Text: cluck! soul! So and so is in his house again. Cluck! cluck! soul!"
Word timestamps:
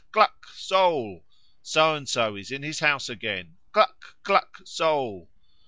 cluck! 0.11 0.47
soul! 0.55 1.23
So 1.61 1.93
and 1.93 2.09
so 2.09 2.35
is 2.35 2.49
in 2.49 2.63
his 2.63 2.79
house 2.79 3.07
again. 3.07 3.57
Cluck! 3.71 4.15
cluck! 4.23 4.59
soul!" 4.65 5.29